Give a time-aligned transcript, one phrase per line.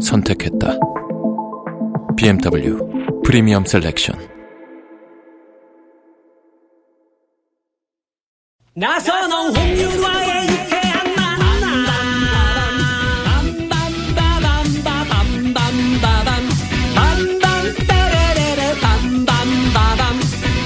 [0.00, 0.78] 선택했다.
[2.16, 2.78] BMW
[3.24, 4.16] 프리미엄 셀렉션.
[8.74, 11.84] 나선홍 홍윤화의 유쾌한 만남
[13.68, 16.28] 빰빰빠밤빠밤빰빰빠밤
[16.96, 20.02] 빰빰따레레레 빰빰빠밤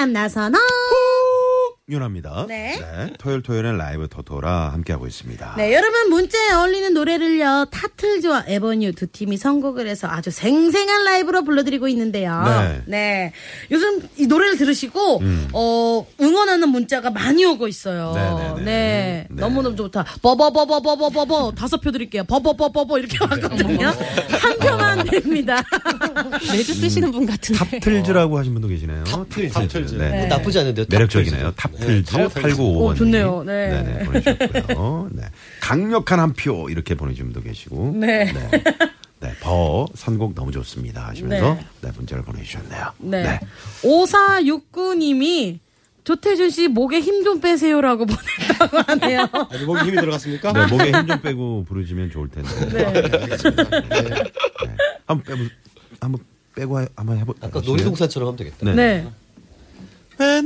[0.00, 0.58] 만나서 너
[1.90, 2.46] 윤합니다.
[2.48, 2.80] 네.
[3.18, 5.54] 토요일 토요일엔 라이브 토토라 함께하고 있습니다.
[5.56, 7.66] 네, 여러분 문자에 어울리는 노래를요.
[7.70, 12.82] 타틀즈와 에버뉴 두 팀이 선곡을 해서 아주 생생한 라이브로 불러드리고 있는데요.
[12.86, 13.32] 네.
[13.70, 15.48] 요즘 이 노래를 들으시고 음.
[15.52, 18.12] 어, 응원하는 문자가 많이 오고 있어요.
[18.14, 18.62] 네네네.
[18.64, 19.26] 네.
[19.28, 19.40] 네.
[19.40, 20.04] 너무너무 좋다.
[20.22, 22.24] 버버버버버버버버 다섯 표 드릴게요.
[22.24, 23.86] 버버버버버 이렇게 왔거든요.
[23.86, 25.62] 한 표만 됩니다.
[26.52, 27.80] 매주 쓰시는 분 같은데.
[27.80, 29.04] 탑틀즈라고 하신 분도 계시네요.
[29.04, 29.94] 탑틀즈.
[29.96, 30.10] 네.
[30.10, 30.86] 뭐 나쁘지 않은데요.
[30.88, 31.52] 매력적이네요.
[31.56, 32.56] 탑 틀즈 네, 탑틀즈.
[32.56, 32.76] 8955번.
[32.76, 33.42] 오, 좋네요.
[33.44, 33.68] 네.
[33.82, 35.08] 네네, 보내주셨고요.
[35.14, 35.22] 네.
[35.60, 37.92] 강력한 한 표 이렇게 보내주신 분도 계시고.
[37.96, 38.32] 네.
[39.20, 41.66] 네, 버 선곡 너무 좋습니다 하시면서 네.
[41.82, 42.86] 네, 문자를 보내주셨네요.
[42.98, 43.40] 네.
[43.82, 45.58] 5469님이
[46.04, 49.28] 조태준 씨 목에 힘 좀 빼세요라고 보냈다고 하네요.
[49.50, 50.52] 아니, 목에 힘이 들어갔습니까?
[50.54, 52.48] 네, 목에 힘 좀 빼고 부르시면 좋을 텐데.
[52.70, 52.92] 네.
[53.02, 54.76] 네.
[55.06, 55.44] 한번 빼보,
[56.00, 56.20] 한번
[56.54, 57.34] 빼고 하- 한번 해보.
[57.42, 57.60] 아까?
[57.60, 58.56] 놀이동산처럼 하면 되겠다.
[58.64, 58.74] 네.
[58.74, 59.06] 네.
[60.18, 60.42] 네,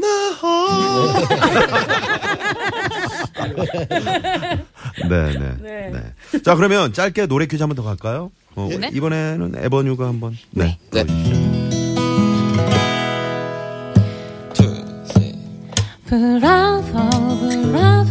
[5.08, 5.90] 네, 네.
[5.92, 6.40] 네.
[6.42, 8.30] 자, 그러면 짧게 노래 퀴즈 한 번 더 갈까요?
[8.56, 8.90] 어, 네.
[8.92, 10.36] 이번에는 에버뉴가 한번.
[10.50, 10.78] 네.
[10.92, 11.04] 네.
[16.06, 18.03] 브라보 브라보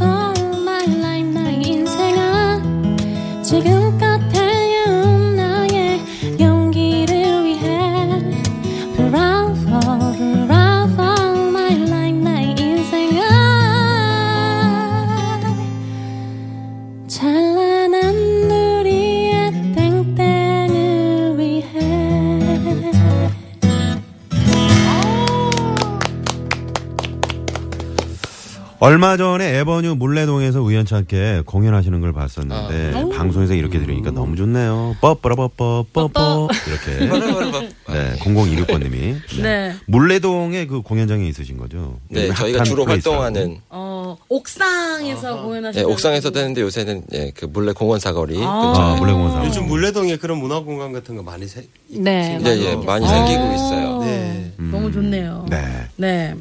[28.84, 34.98] 얼마 전에 에버뉴 물레동에서 우연찮게 공연하시는 걸 봤었는데 방송에서 이렇게 들으니까 너무 좋네요.
[35.00, 37.08] 뻐뻐러뻐뻐 뻐뻐 이렇게.
[37.88, 39.16] 네, 0026번님이.
[39.42, 39.74] 네.
[39.86, 41.98] 물레동에 그 공연장에 있으신 거죠?
[42.10, 42.84] 네, 저희가 주로.
[42.84, 48.50] 활동하는 어, 옥상에서 공연하시는 예, 옥상에서도 하는데 요새는 예, 그 물레 공원 사거리 아.
[48.50, 49.46] 아, 근처에 물레공원 사.
[49.46, 51.66] 요즘 물레동에 그런 문화 공간 같은 거 많이 세.
[51.88, 52.38] 네.
[52.46, 54.00] 예, 예, 많이 생기고 있어요.
[54.04, 54.52] 네.
[54.58, 55.46] 너무 좋네요.
[55.50, 55.88] 네.
[55.96, 56.36] 네.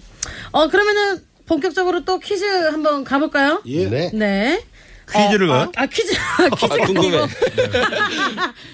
[0.51, 1.21] 어, 그러면은
[1.53, 3.61] 본격적으로 또 퀴즈 한번 가볼까요?
[3.67, 3.87] 예.
[3.87, 4.11] 네.
[4.15, 4.65] 네.
[5.13, 5.73] 퀴즈를 어, 가요?
[5.77, 6.13] 아, 아, 퀴즈,
[6.57, 7.19] 퀴즈가 아, 궁금해.
[7.19, 7.27] 아니고.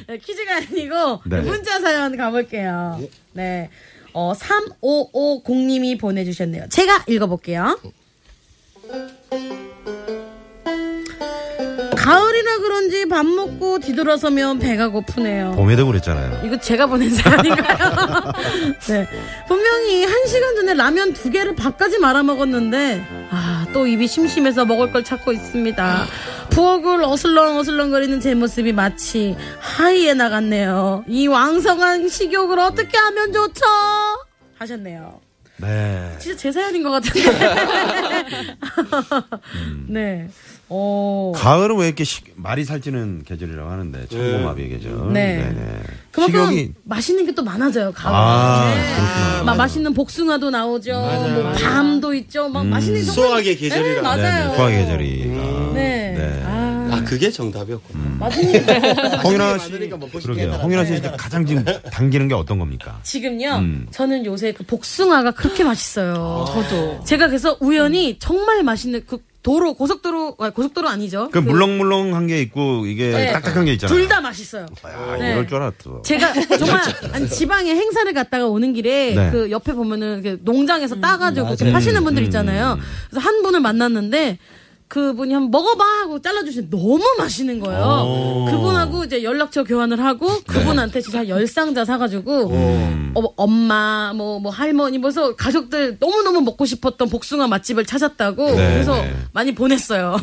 [0.07, 1.41] 네, 퀴즈가 아니고, 네.
[1.41, 3.01] 문자 사연 가볼게요.
[3.33, 3.69] 네.
[4.13, 6.69] 어, 3550님이 보내주셨네요.
[6.69, 7.81] 제가 읽어볼게요.
[11.97, 12.38] 가을이라
[12.79, 15.53] 그런지 밥 먹고 뒤돌아서면 배가 고프네요.
[15.57, 16.43] 봄에도 그랬잖아요.
[16.45, 18.33] 이거 제가 보낸 사연인가요?
[18.87, 19.09] 네.
[19.49, 24.93] 분명히 한 시간 전에 라면 두 개를 밥까지 말아 먹었는데, 아, 또 입이 심심해서 먹을
[24.93, 26.07] 걸 찾고 있습니다.
[26.51, 31.05] 부엌을 어슬렁 어슬렁거리는 제 모습이 마치 하이에 나갔네요.
[31.09, 33.65] 이 왕성한 식욕을 어떻게 하면 좋죠?
[34.57, 35.28] 하셨네요.
[35.61, 36.17] 네.
[36.19, 37.21] 진짜 제 사연인 것 같은데.
[39.89, 40.29] 네.
[40.71, 41.33] 어.
[41.35, 45.13] 가을은 왜 이렇게 식- 말이 살찌는 계절이라고 하는데 천고마비의 계절.
[45.13, 45.37] 네.
[45.39, 45.81] 네네.
[46.13, 48.13] 그만큼 식욕이 맛있는 게 또 많아져요, 가을.
[48.15, 48.95] 아, 네.
[48.97, 49.43] 그렇구나.
[49.45, 50.91] 막 맛있는 복숭아도 나오죠.
[50.93, 52.49] 뭐 밤도 있죠.
[52.49, 53.95] 막 맛있는 게 정말- 수확의 계절이라.
[53.95, 54.45] 네, 맞아요.
[54.45, 54.57] 네네.
[54.57, 55.38] 소화의 계절이.
[56.99, 57.05] 아, 네.
[57.05, 57.05] 네.
[57.05, 58.17] 아, 아, 그게 정답이었구나.
[58.19, 59.19] 맞으니까.
[59.23, 60.53] 홍윤아 씨, 먹고 그러게요.
[60.53, 62.99] 홍윤아 씨 이제 가장 지금 당기는 게 어떤 겁니까?
[63.03, 63.87] 지금요, 음.
[63.91, 66.45] 저는 요새 그 복숭아가 그렇게 맛있어요.
[66.49, 67.05] 저도.
[67.05, 71.31] 제가 그래서 우연히 정말 맛있는 그 도로 고속도로 아, 고속도로 아니죠.
[71.31, 73.33] 그 물렁물렁한 게 있고 이게 네.
[73.33, 73.97] 딱딱한 게 있잖아요.
[73.97, 74.67] 둘 다 맛있어요.
[74.83, 75.33] 아, 네.
[75.33, 76.03] 이럴 줄 알았어.
[76.03, 79.31] 제가 정말 아니, 지방에 행사를 갔다가 오는 길에 네.
[79.31, 81.73] 그 옆에 보면은 그 농장에서 따가지고 이렇게 맞아요.
[81.75, 82.79] 파시는 분들 음, 있잖아요.
[83.09, 84.39] 그래서 한 분을 만났는데
[84.89, 87.85] 그분이 한번 먹어봐 하고 잘라주시는 너무 맛있는 거예요.
[88.07, 88.45] 오.
[88.51, 93.13] 그분하고 이제 연락처 교환을 하고 그분한테 진짜 한 열상자 사가지고 음.
[93.15, 98.73] 어, 엄마 뭐 뭐 할머니 뭐서 가족들 너무 너무 먹고 싶었던 복숭아 맛집을 찾았다고 네,
[98.73, 99.15] 그래서 네.
[99.33, 100.17] 많이 보냈어요.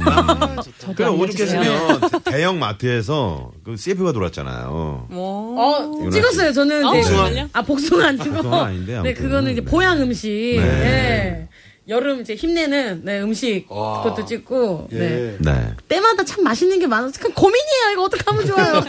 [0.95, 5.07] 그래 오죽했으면 대형 마트에서 그 CF가 돌았잖아요.
[5.11, 6.53] 어, 찍었어요.
[6.53, 7.49] 저는 이제 복숭아?
[7.53, 8.23] 아 복숭아 아니고.
[8.31, 9.13] 복숭아 아닌데, 네, 아무튼.
[9.15, 9.65] 그거는 이제 네.
[9.69, 10.29] 보양 음식.
[10.29, 10.61] 네.
[10.61, 11.49] 네.
[11.87, 14.01] 여름 이제 힘내는 네, 음식 와.
[14.01, 14.99] 그것도 찍고 네.
[14.99, 15.37] 예.
[15.39, 15.73] 네.
[15.87, 17.91] 때마다 참 맛있는 게 많아서 참 고민이에요.
[17.93, 18.81] 이거 어떻게 하면 좋아요.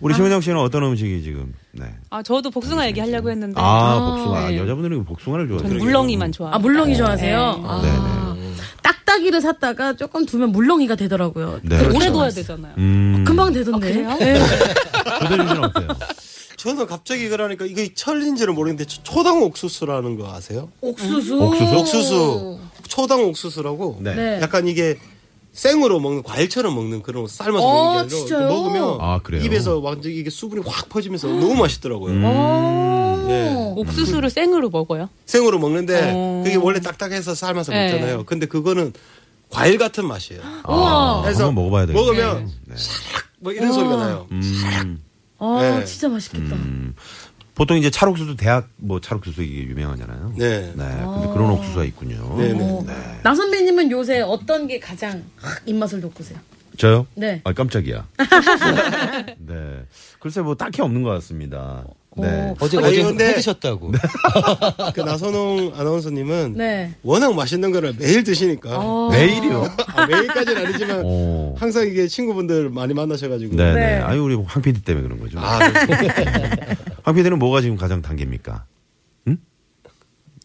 [0.00, 1.52] 우리 심은영 씨는 어떤 음식이 지금?
[1.72, 1.86] 네.
[2.10, 4.50] 아 저도 복숭아 얘기 하려고 했는데 아, 복숭아.
[4.50, 4.58] 네.
[4.58, 5.78] 여자분들은 복숭아를 좋아해요.
[5.78, 6.54] 물렁이만 좋아.
[6.54, 7.56] 아 물렁이 좋아하세요?
[7.56, 7.62] 네.
[7.66, 8.36] 아,
[8.82, 11.60] 딱딱이를 샀다가 조금 두면 물렁이가 되더라고요.
[11.62, 11.76] 네.
[11.80, 12.12] 오래 그렇죠.
[12.12, 12.74] 둬야 되잖아요.
[12.78, 13.24] 음.
[13.26, 14.04] 금방 되던데.
[14.06, 14.34] 아, 그래요?
[14.34, 14.40] 네.
[15.62, 15.88] 어때요?
[16.62, 20.68] 저는 갑자기 그러니까 이게 철인지는 모르겠는데 초- 초당 옥수수라는 거 아세요?
[20.80, 21.36] 옥수수.
[21.42, 21.76] 옥수수?
[21.76, 22.58] 옥수수.
[22.86, 24.14] 초당 옥수수라고 네.
[24.14, 24.40] 네.
[24.40, 24.96] 약간 이게
[25.52, 28.48] 생으로 먹는 과일처럼 먹는 그런 거 삶아서 어, 먹는 게 아니라 진짜요?
[28.48, 29.42] 먹으면 아, 그래요?
[29.42, 32.12] 입에서 완전 이게 수분이 확 퍼지면서 너무 맛있더라고요.
[32.12, 32.24] 음.
[32.24, 33.26] 오.
[33.28, 33.52] 예.
[33.76, 35.08] 옥수수를 생으로 먹어요.
[35.26, 36.42] 생으로 먹는데 어.
[36.44, 37.90] 그게 원래 딱딱해서 삶아서 네.
[37.90, 38.24] 먹잖아요.
[38.24, 38.92] 근데 그거는
[39.50, 40.40] 과일 같은 맛이에요.
[40.62, 42.00] 아, 그래서 한번 먹어봐야 되겠네.
[42.06, 42.74] 먹으면 네.
[43.40, 44.28] 뭐 이런 소리가 나요.
[44.30, 45.02] 음.
[45.42, 45.84] 아, 네.
[45.84, 46.54] 진짜 맛있겠다.
[46.54, 46.94] 음.
[47.54, 50.34] 보통 이제 찰옥수수 대학 뭐 찰옥수수 이게 유명하잖아요.
[50.36, 50.60] 네.
[50.60, 50.72] 네.
[50.74, 52.36] 근데 그런 옥수수가 있군요.
[52.38, 52.58] 네, 네.
[52.62, 52.86] 어.
[53.22, 56.38] 나 선배님은 요새 어떤 게 가장 확 입맛을 돋구세요?
[56.78, 57.06] 저요?
[57.14, 57.42] 네.
[57.44, 58.06] 아, 깜짝이야.
[59.38, 59.84] 네.
[60.20, 61.84] 글쎄 뭐 딱히 없는 것 같습니다.
[62.16, 62.54] 네.
[62.60, 63.92] 어제 아니, 어제 근데- 해 드셨다고.
[64.94, 66.94] 그 나선홍 아나운서님은 네.
[67.02, 69.08] 워낙 맛있는 거를 매일 드시니까 어.
[69.10, 69.66] 매일이요?
[69.94, 71.54] 아, 매일까지는 아니지만 오.
[71.58, 73.74] 항상 이게 친구분들 많이 만나셔가지고 네네.
[73.74, 73.98] 네.
[74.00, 75.38] 아유, 우리 황 PD 때문에 그런 거죠.
[75.38, 75.92] 아, 그렇죠.
[77.02, 78.66] 황 PD는 뭐가 지금 가장 단계입니까?
[79.28, 79.38] 응?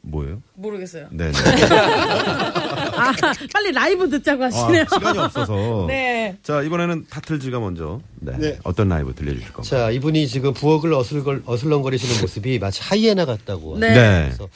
[0.03, 0.41] 뭐예요?
[0.55, 1.07] 모르겠어요.
[1.11, 1.33] 네네.
[2.97, 3.11] 아,
[3.53, 4.85] 빨리 라이브 듣자고 아, 하시네요.
[4.91, 5.85] 시간이 없어서.
[5.89, 6.37] 네.
[6.43, 8.01] 자, 이번에는 타틀즈가 먼저.
[8.19, 8.37] 네.
[8.37, 8.59] 네.
[8.63, 9.63] 어떤 라이브 들려주실 건가요?
[9.69, 13.77] 자, 이분이 지금 부엌을 어슬걸, 어슬렁거리시는 모습이 마치 하이에나 같다고.
[13.77, 13.93] 네.
[13.93, 14.23] 네.
[14.25, 14.49] 그래서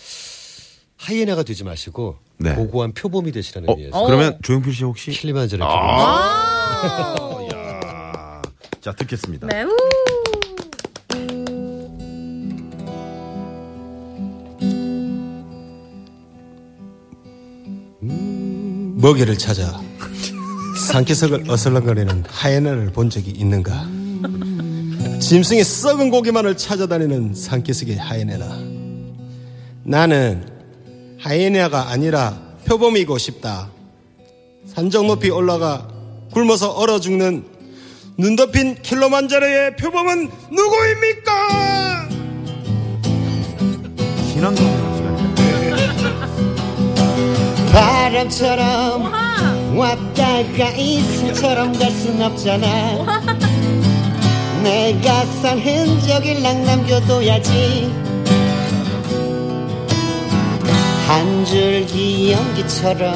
[0.98, 2.54] 하이에나가 되지 마시고 네.
[2.54, 5.12] 고고한 표범이 되시라는 어, 의미에서 그러면 조용필 씨 혹시?
[5.12, 7.48] 킬리만자로 아.
[7.54, 8.42] 야.
[8.82, 9.48] 자, 듣겠습니다.
[9.48, 9.64] 네.
[9.64, 10.00] 우.
[19.01, 19.81] 먹이를 찾아
[20.88, 23.88] 산기슭을 어슬렁거리는 하이에나를 본 적이 있는가?
[25.19, 28.59] 짐승의 썩은 고기만을 찾아다니는 산기슭의 하이에나.
[29.83, 30.48] 나는
[31.19, 33.69] 하이에나가 아니라 표범이고 싶다.
[34.68, 35.88] 산정 높이 올라가
[36.31, 37.45] 굶어서 얼어 죽는
[38.18, 42.09] 눈 덮인 킬로만자로의 표범은 누구입니까?
[44.33, 44.81] 시간이에요.
[47.71, 49.12] 바람처럼
[49.77, 52.68] 왔다가 이슬처럼 갈 순 없잖아.
[54.63, 57.91] 내가 산 흔적을 남겨둬야지.
[61.07, 63.13] 한 줄기 연기처럼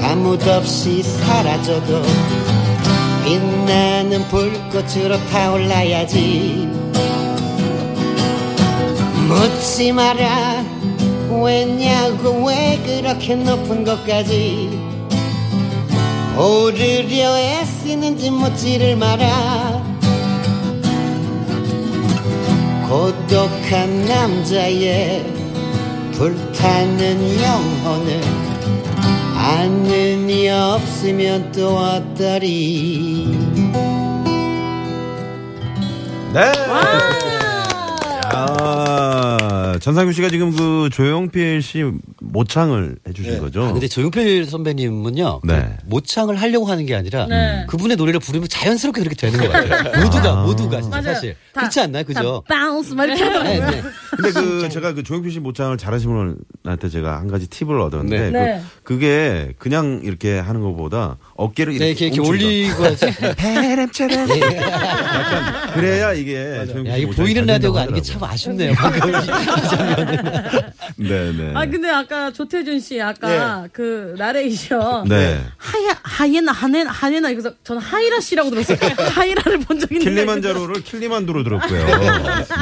[0.00, 2.02] 가뭇 없이 사라져도
[3.24, 6.68] 빛나는 불꽃으로 타올라야지.
[9.28, 10.75] 묻지 마라
[11.46, 14.68] 왜냐고 왜 그렇게 높은 곳까지
[16.36, 19.80] 오르려 애쓰는지 묻지를 마라.
[22.88, 25.24] 고독한 남자의
[26.14, 28.20] 불타는 영혼을
[29.36, 33.38] 아는 이 없으면 또 어떠리?
[36.34, 37.35] 네.
[39.86, 41.84] 아, 전상규 씨가 지금 그 조용필 씨
[42.20, 43.62] 모창을 해주신 거죠?
[43.66, 45.42] 아, 근데 조용필 선배님은요.
[45.42, 45.76] 그 네.
[45.84, 47.64] 모창을 하려고 하는 게 아니라 네.
[47.68, 49.92] 그분의 노래를 부르면 자연스럽게 그렇게 되는 것 같아요.
[50.04, 51.14] 모두가 모두가 진짜 맞아요.
[51.14, 52.04] 사실 다- 그렇지 않나요?
[52.04, 52.42] 그죠?
[52.48, 53.70] 다 bounce 막 이렇게 하더라고요.
[53.70, 53.82] 네, 네.
[54.10, 58.32] 근데 그 제가 그 조용필 씨 모창을 잘하시는 분한테 제가 한 가지 팁을 얻었는데 네.
[58.32, 58.62] 그, 네.
[58.82, 63.06] 그게 그냥 이렇게 하는 것보다 어깨를 네, 이렇게, 이렇게, 이렇게 올리고 하지.
[63.36, 68.24] 페렘체렘 약간 그래야 이게 야, 모창이 보이는 잘 라디오가 아닌 게 참.
[68.24, 68.72] 아쉽네요.
[70.96, 71.52] 네네.
[71.54, 75.40] 아 근데 아까 조태준 씨 아까 그 나레이션 네.
[75.58, 78.78] 하야 하이에나 하네나 하네나 그래서 저는 하이라 씨라고 들었어요.
[79.14, 81.84] 하이라를 본적 있는데 킬리만자로를 킬리만두로 들었고요.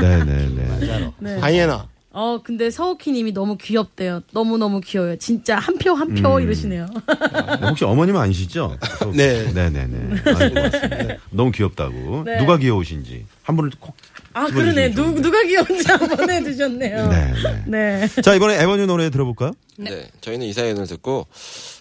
[0.01, 1.11] 네네네.
[1.21, 1.39] 네.
[1.39, 1.94] 하이에나.
[2.17, 4.21] 어, 근데 서우키 님이 너무 귀엽대요.
[4.33, 5.17] 너무너무 귀여워요.
[5.17, 6.43] 진짜 한 표 한표 음.
[6.43, 6.87] 이러시네요.
[7.61, 8.79] 네, 혹시 어머님 아니시죠?
[9.15, 9.53] 네.
[9.53, 10.23] 네네네.
[10.25, 11.17] 아이고, 고맙습니다.
[11.31, 12.23] 너무 귀엽다고.
[12.25, 12.39] 네.
[12.39, 13.97] 누가 귀여우신지 한 분을 꼭.
[14.33, 14.91] 아, 집어주시면 그러네.
[14.91, 15.23] 누, 좋은데.
[15.23, 17.09] 누가 귀여운지 한번 해주셨네요.
[17.09, 17.33] 네,
[17.67, 18.09] 네.
[18.23, 19.53] 자 이번에 에버뉴 노래 들어볼까요?
[19.77, 20.09] 네.
[20.21, 21.27] 저희는 이 사연을 듣고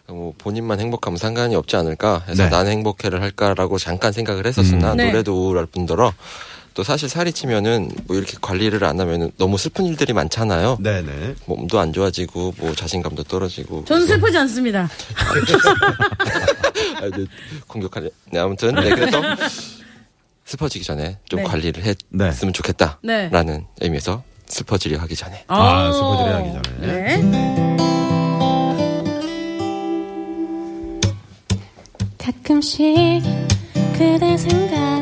[0.08, 2.50] 뭐 본인만 행복하면 상관이 없지 않을까 해서 네.
[2.50, 4.98] 난 행복해를 할까라고 잠깐 생각을 했었으나 음.
[4.98, 5.08] 네.
[5.08, 6.12] 노래도 우울할 뿐더러
[6.74, 10.78] 또 사실 살이 찌면은 뭐 이렇게 관리를 안 하면은 너무 슬픈 일들이 많잖아요.
[10.80, 11.36] 네네.
[11.46, 13.86] 몸도 안 좋아지고 뭐 자신감도 떨어지고.
[13.86, 14.90] 저는 슬프지 않습니다.
[17.02, 17.26] 아, 네,
[17.68, 18.10] 공격하네.
[18.32, 19.22] 네, 아무튼 네, 그래서
[20.46, 21.46] 슬퍼지기 전에 좀 네.
[21.46, 22.26] 관리를 네.
[22.26, 23.66] 했으면 좋겠다라는 네.
[23.82, 25.44] 의미에서 슬퍼지려 하기 전에.
[25.48, 25.94] 아, 어.
[25.94, 26.88] 슬퍼지려 하기 전에.
[26.88, 27.74] 네.
[32.18, 33.24] 가끔씩
[33.94, 34.93] 그대 생각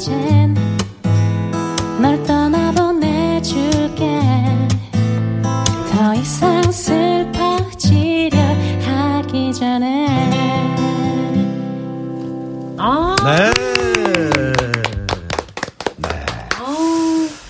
[0.00, 0.56] 이젠
[2.00, 4.02] 널 떠나보내줄게
[5.92, 8.40] 더 이상 슬퍼지려
[8.80, 10.06] 하기 전에
[12.78, 13.14] 아.
[13.26, 13.50] 네.
[15.98, 16.08] 네.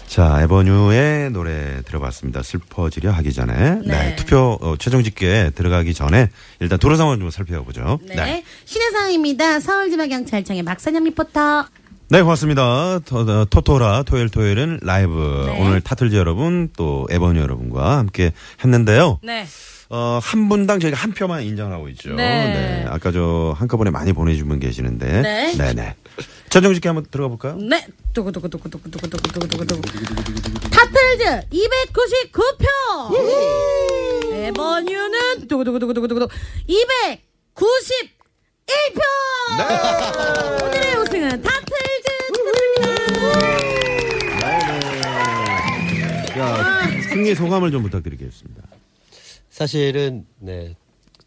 [0.09, 2.42] 자, 에버뉴의 노래 들어봤습니다.
[2.42, 3.54] 슬퍼지려 하기 전에.
[3.54, 3.80] 네.
[3.87, 4.16] 네.
[4.16, 8.00] 투표 어, 최종 집계에 들어가기 전에 일단 도로 상황 좀 살펴보죠.
[8.09, 8.42] 네.
[8.64, 9.61] 신혜상입니다.
[9.61, 11.66] 서울지방경찰청의 박선영 리포터.
[12.11, 12.99] 네, 고맙습니다.
[13.07, 15.45] 토, 어, 토토라 토요일 토요일은 라이브.
[15.47, 15.61] 네.
[15.61, 18.33] 오늘 타틀즈 여러분 또 에버뉴 여러분과 함께
[18.64, 19.21] 했는데요.
[19.23, 19.47] 네.
[19.90, 22.12] 어, 한 분당 저희가 한 표만 인정하고 있죠.
[22.14, 22.85] 네.
[22.88, 25.23] 아까 저 한꺼번에 많이 보내주신 분 계시는데.
[25.23, 25.55] 네.
[25.57, 25.95] 네네.
[26.49, 27.55] 최종 집계 한번 들어가 볼까요?
[27.57, 27.87] 네.
[28.12, 29.83] 두구두구두구두구두구두구두구두구.
[30.71, 32.67] 타틀즈 299표.
[34.33, 36.26] 에버뉴는 두구두구두구두구두구
[36.69, 37.19] 291표.
[40.17, 40.20] 오
[47.21, 48.62] 승리 소감을 좀 부탁드리겠습니다.
[49.50, 50.75] 사실은 네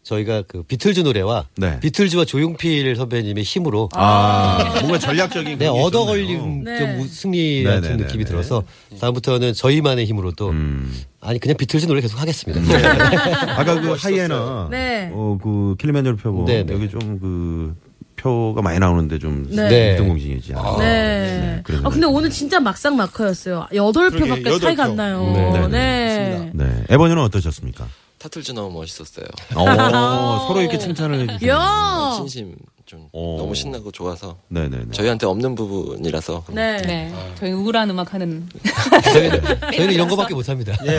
[0.02, 1.78] 저희가 그 비틀즈 노래와 네.
[1.80, 6.04] 비틀즈와 조용필 선배님의 힘으로 아, 뭔가 전략적인 네 얻어.
[6.04, 6.78] 걸린 네.
[6.78, 8.04] 좀 승리 같은 네네네네.
[8.04, 8.64] 느낌이 들어서
[9.00, 10.92] 다음부터는 저희만의 힘으로 또 음.
[11.20, 12.60] 아니 그냥 비틀즈 노래 계속 하겠습니다.
[13.56, 15.10] 아까 그 하이에나, 네.
[15.12, 16.72] 어, 그 킬리만자로 네네.
[16.72, 17.76] 여기 좀그
[18.24, 19.68] 표가 많이 나오는데 좀 네.
[19.68, 19.96] 네.
[19.96, 20.78] 등공신이지 않아요.
[20.78, 21.60] 네.
[21.62, 23.66] 그런 아, 근데 오늘 진짜 막상 막하였어요.
[23.74, 24.90] 여덟 표밖에 차이가 표.
[24.90, 25.30] 안 나요.
[25.34, 25.68] 네.
[25.68, 26.50] 네.
[26.54, 26.84] 네.
[26.88, 27.86] 에버뉴는 어떠셨습니까?
[28.16, 29.26] 타틀즈 너무 멋있었어요.
[29.54, 31.52] 어, 서로 이렇게 칭찬을 해주세요.
[31.52, 32.12] 야.
[32.16, 32.54] 진심
[32.86, 33.36] 좀 어.
[33.38, 34.92] 너무 신나고 좋아서 네네네.
[34.92, 36.76] 저희한테 없는 부분이라서 네.
[36.82, 37.14] 네.
[37.38, 38.46] 저희 우울한 음악 하는.
[39.12, 39.40] 저희는,
[39.72, 40.74] 저희는 이런 거밖에 못합니다.
[40.86, 40.98] 예.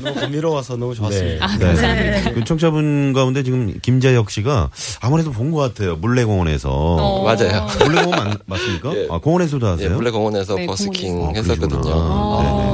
[0.00, 1.44] 너무 감미로워서 너무 좋았습니다.
[1.44, 1.66] 아, 네.
[1.66, 2.32] 감사합니다.
[2.32, 4.70] 그 청취자분 가운데 지금 김재혁 씨가
[5.00, 5.96] 아무래도 본 것 같아요.
[5.96, 6.70] 물레공원에서.
[6.72, 7.22] 어.
[7.22, 7.66] 맞아요.
[7.84, 8.96] 물레공원 맞, 맞습니까?
[8.96, 9.06] 예.
[9.10, 9.94] 아, 공원에서도 예, 하세요?
[9.96, 11.82] 물레공원에서 네, 버스킹 아, 했었거든요.
[11.82, 11.94] 네네.
[11.94, 12.73] 어.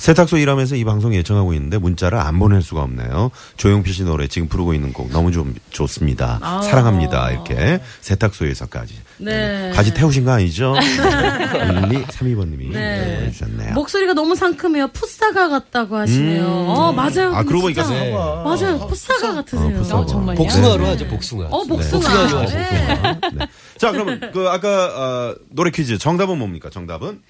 [0.00, 3.30] 세탁소 일하면서 이 방송 예청하고 있는데 문자를 안 보낼 수가 없네요.
[3.58, 6.38] 조용필 씨 노래 지금 부르고 있는 곡 너무 좀 좋습니다.
[6.40, 6.62] 아.
[6.62, 7.30] 사랑합니다.
[7.30, 8.94] 이렇게 세탁소에서까지.
[9.18, 9.70] 네.
[9.74, 10.74] 가지 태우신 거 아니죠?
[10.74, 13.16] 1, 2, 3, 2번님이 네.
[13.18, 13.74] 보내주셨네요.
[13.74, 14.88] 목소리가 너무 상큼해요.
[14.88, 16.44] 풋사가 같다고 하시네요.
[16.44, 16.68] 음.
[16.68, 17.34] 어, 맞아요.
[17.34, 17.64] 아, 그러고.
[17.64, 18.10] 보니까 네.
[18.10, 18.86] 맞아요.
[18.88, 19.76] 풋사가 같으세요.
[19.76, 20.00] 어, 풋사가.
[20.00, 20.36] 어, 정말요?
[20.38, 20.88] 복숭아로 네.
[20.92, 21.48] 하죠, 복숭아.
[21.50, 22.00] 어, 복숭아.
[22.00, 22.46] 복숭아.
[22.46, 23.20] 네.
[23.34, 23.46] 네.
[23.76, 26.70] 자, 그러면 그 아까 어, 노래 퀴즈 정답은 뭡니까?
[26.70, 27.20] 정답은?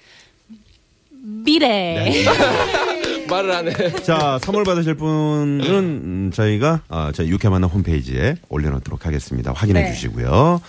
[1.21, 2.25] 미래.
[3.29, 3.73] 말을 안 해.
[4.03, 9.53] 자, 선물 받으실 분은 음, 저희가 아, 저희 육회 만남 홈페이지에 올려놓도록 하겠습니다.
[9.53, 9.93] 확인해 네.
[9.93, 10.61] 주시고요.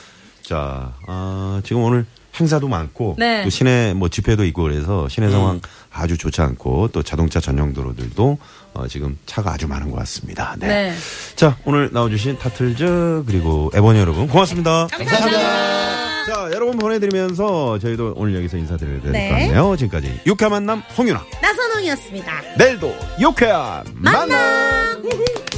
[0.43, 2.07] 자, 아, 지금 오늘
[2.39, 3.45] 행사도 많고 네.
[3.45, 5.61] 또 시내 뭐 집회도 있고 그래서 시내 상황
[5.93, 8.39] 아주 좋지 않고 또 자동차 전용 도로들도
[8.75, 10.57] 어, 지금 차가 아주 많은 것 같습니다.
[10.59, 10.67] 네.
[10.67, 10.95] 네.
[11.37, 14.87] 자 오늘 나와주신 타틀즈 그리고 에버니 여러분 고맙습니다.
[14.91, 15.39] 감사합니다.
[16.25, 19.29] 자 여러분 보내드리면서 저희도 오늘 여기서 인사드려야 될것 네.
[19.29, 19.77] 같네요.
[19.77, 22.33] 지금까지 유쾌한 만남 홍윤아 나선홍이었습니다.
[22.57, 24.29] 내일도 유쾌한 만남.
[24.31, 25.03] 만남.